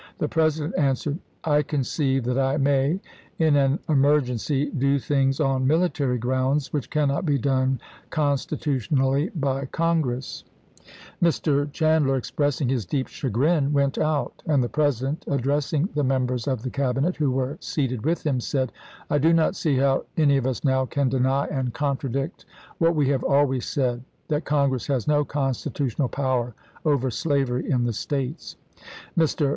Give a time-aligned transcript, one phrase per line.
[0.17, 2.99] The President answered:" I conceive that I may
[3.37, 10.43] in an emergency do things on military grounds which cannot be done constitutionally by Congress."
[10.81, 11.71] THE WADE DAVIS MANIFESTO 121 Mr.
[11.73, 14.45] Chandler, expressing his deep chagrin, went out, chap.
[14.47, 14.53] v.
[14.53, 16.71] and the President, addressing the members of the ism.
[16.71, 18.71] Cabinet who were seated with him, said:
[19.07, 22.43] "I do not see how any of us now can deny and contradict
[22.79, 27.93] what we have always said, that Congress has no constitutional power over slavery in the
[27.93, 28.55] States."
[29.15, 29.49] Mr.